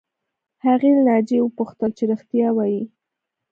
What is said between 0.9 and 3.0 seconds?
له ناجیې وپوښتل چې رښتیا وایې